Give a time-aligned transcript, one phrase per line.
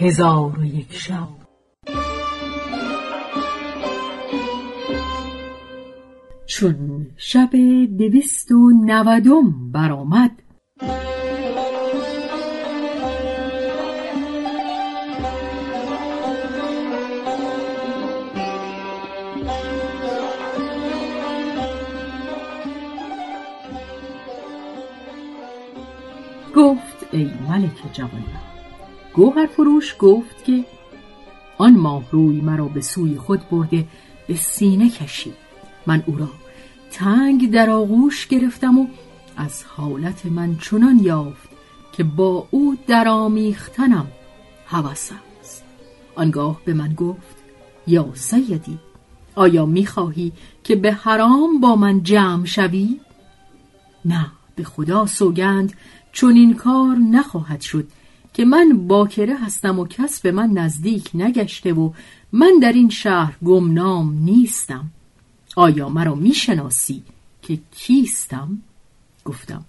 [0.00, 1.28] هزار و یک شب.
[6.46, 7.50] چون شب
[7.98, 10.42] دویست و نودم برآمد
[26.56, 28.49] گفت ای ملک جوان
[29.14, 30.64] گوهر فروش گفت که
[31.58, 33.84] آن ماه روی مرا به سوی خود برده
[34.26, 35.34] به سینه کشید.
[35.86, 36.28] من او را
[36.92, 38.86] تنگ در آغوش گرفتم و
[39.36, 41.48] از حالت من چنان یافت
[41.92, 44.06] که با او در آمیختنم
[44.66, 45.64] هوس است.
[46.14, 47.36] آنگاه به من گفت
[47.86, 48.78] یا سیدی
[49.34, 50.32] آیا می‌خواهی
[50.64, 53.00] که به حرام با من جمع شوی؟
[54.04, 54.26] نه
[54.56, 55.72] به خدا سوگند
[56.12, 57.88] چون این کار نخواهد شد.
[58.34, 61.90] که من باکره هستم و کس به من نزدیک نگشته و
[62.32, 64.90] من در این شهر گمنام نیستم.
[65.56, 67.02] آیا مرا می‌شناسی
[67.42, 68.58] که کیستم؟
[69.24, 69.64] گفتم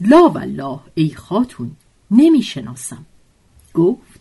[0.00, 1.70] لا والله ای خاتون
[2.10, 3.06] نمی‌شناسم.
[3.74, 4.20] گفت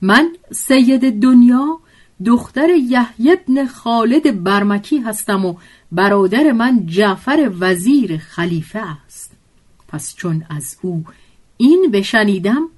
[0.00, 1.78] من سید دنیا
[2.24, 5.54] دختر یحیی ابن خالد برمکی هستم و
[5.92, 9.32] برادر من جعفر وزیر خلیفه است.
[9.88, 11.04] پس چون از او
[11.56, 12.68] این بشنیدم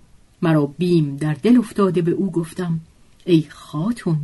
[0.42, 2.80] مرا بیم در دل افتاده به او گفتم
[3.24, 4.18] ای خاتون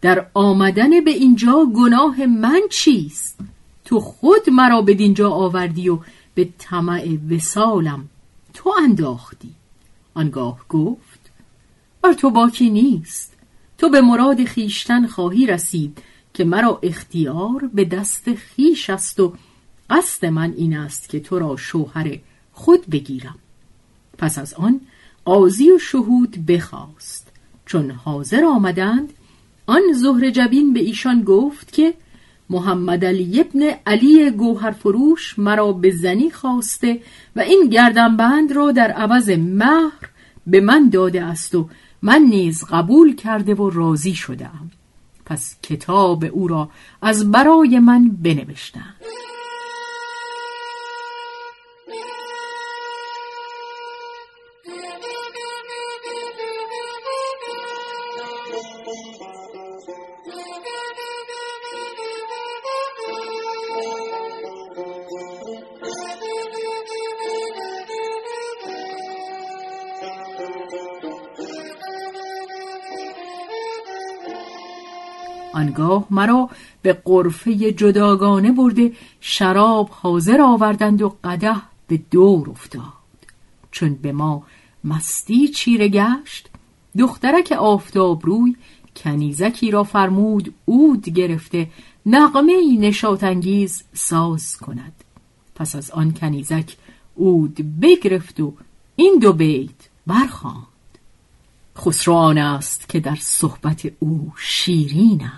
[0.00, 3.38] در آمدن به اینجا گناه من چیست؟
[3.84, 5.98] تو خود مرا به دینجا آوردی و
[6.34, 8.08] به طمع وسالم
[8.54, 9.50] تو انداختی.
[10.14, 11.30] آنگاه گفت
[12.02, 13.36] بر تو باکی نیست.
[13.78, 16.02] تو به مراد خیشتن خواهی رسید
[16.34, 19.34] که مرا اختیار به دست خیش است و
[19.90, 22.18] قصد من این است که تو را شوهر
[22.52, 23.38] خود بگیرم.
[24.18, 24.80] پس از آن
[25.24, 27.32] قاضی و شهود بخواست.
[27.66, 29.12] چون حاضر آمدند
[29.66, 31.94] آن زهر جبین به ایشان گفت که
[32.50, 37.00] محمد علی ابن علی گوهر فروش مرا به زنی خواسته
[37.36, 40.10] و این گردنبند را در عوض مهر
[40.46, 41.68] به من داده است و
[42.02, 44.70] من نیز قبول کرده و راضی شدم
[45.26, 46.70] پس کتاب او را
[47.02, 48.94] از برای من بنوشتند.
[75.60, 76.48] آنگاه مرا
[76.82, 81.54] به قرفه جداگانه برده شراب حاضر آوردند و قده
[81.86, 82.82] به دور افتاد.
[83.70, 84.42] چون به ما
[84.84, 86.48] مستی چیره گشت
[86.98, 88.56] دخترک آفتاب روی
[88.96, 91.68] کنیزکی را فرمود اود گرفته
[92.06, 94.92] نغمه ای نشاتانگیز ساز کند.
[95.54, 96.76] پس از آن کنیزک
[97.14, 98.54] اود بگرفت و
[98.96, 100.66] این دو بیت برخواند
[101.78, 105.30] خسرو آن است که در صحبت او شیرین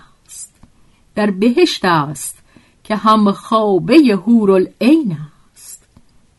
[1.15, 2.37] در بهشت است
[2.83, 4.19] که هم خوابه
[4.49, 5.17] العین
[5.53, 5.83] است.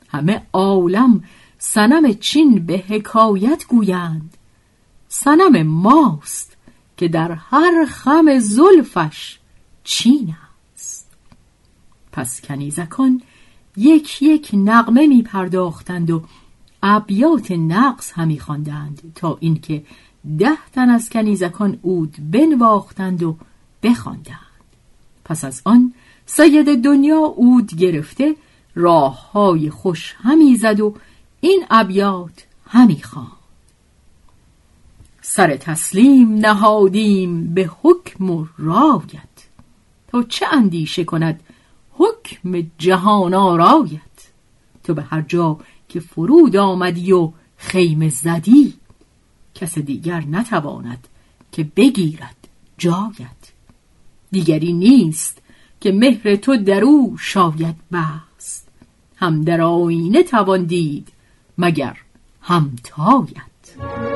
[0.08, 1.24] همه عالم
[1.58, 4.36] سنم چین به حکایت گویند.
[5.08, 6.56] سنم ماست
[6.96, 9.38] که در هر خم زلفش
[9.84, 10.34] چین
[10.74, 11.10] است.
[12.12, 13.22] پس کنیزکان
[13.76, 16.22] یک یک نغمه می پرداختند و
[16.82, 19.84] ابیات نقص همی خواندند تا اینکه
[20.38, 23.36] ده تن از کنیزکان اود بنواختند و
[23.82, 24.43] بخواندند.
[25.24, 25.94] پس از آن
[26.26, 28.36] سید دنیا اود گرفته
[28.74, 30.94] راه های خوش همی زد و
[31.40, 33.28] این ابیات همی خواند.
[35.22, 39.34] سر تسلیم نهادیم به حکم و رایت.
[40.08, 41.40] تا چه اندیشه کند
[41.92, 44.00] حکم جهان آرایت؟
[44.84, 45.58] تو به هر جا
[45.88, 48.74] که فرود آمدی و خیمه زدی
[49.54, 51.08] کس دیگر نتواند
[51.52, 52.48] که بگیرد
[52.78, 53.52] جایت.
[54.34, 55.42] دیگری نیست
[55.80, 58.68] که مهر تو در او شاید بست.
[59.16, 61.08] هم در آینه توان دید
[61.58, 61.96] مگر
[62.40, 64.13] همتایت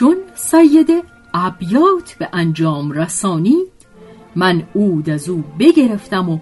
[0.00, 1.04] چون سید
[1.34, 3.72] ابیات به انجام رسانید
[4.36, 6.38] من اود از او بگرفتم و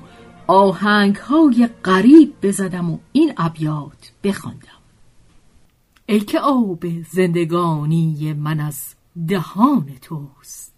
[0.47, 4.81] آهنگ های غریب بزدم و این ابیات بخواندم.
[6.07, 8.95] ای که آب زندگانی من از
[9.29, 10.75] دهان توست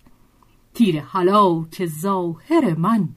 [0.74, 1.02] تیر
[1.70, 3.08] که ظاهر من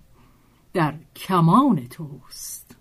[0.74, 2.75] در کمان توست.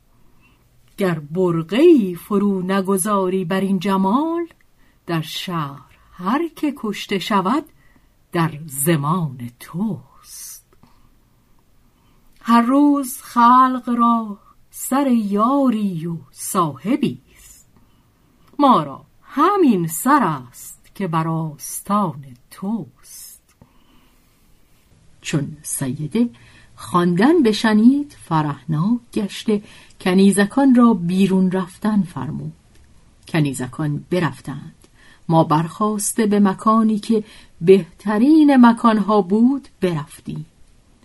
[0.97, 4.47] گر برقی فرو نگذاری بر این جمال
[5.07, 5.92] در شهر
[6.25, 7.65] هر که کشته شود
[8.33, 10.67] در زمان توست.
[12.41, 14.39] هر روز خلق را
[14.71, 17.69] سر یاری و صاحبی است.
[18.59, 23.43] ما را همین سر است که بر آستان توست.
[25.21, 26.31] چون سیده
[26.77, 29.63] خواندن بشنید فرحناک گشته
[30.01, 32.53] کنیزکان را بیرون رفتن فرمود.
[33.29, 34.82] کنیزکان برفتند.
[35.29, 37.25] ما برخواسته به مکانی که
[37.61, 40.47] بهترین مکانها بود برفتیم.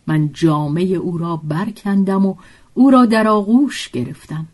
[0.07, 2.35] من جامعه او را برکندم و
[2.73, 4.47] او را در آغوش گرفتم.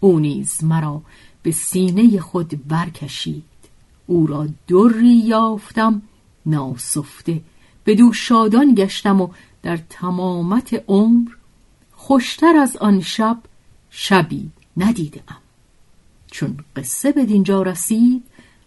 [0.00, 1.02] او نیز مرا
[1.42, 3.44] به سینه خود برکشید.
[4.06, 6.02] او را دری یافتم
[6.46, 7.40] ناسفته
[7.92, 9.28] دو شادان گشتم و
[9.62, 11.30] در تمامت عمر
[11.92, 13.38] خوشتر از آن شب
[13.90, 15.36] شبی ندیدم.
[16.30, 18.22] چون قصه به دینجا رسید